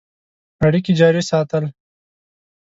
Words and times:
اړیکي 0.65 0.91
جاري 0.99 1.21
ساتل. 1.29 1.63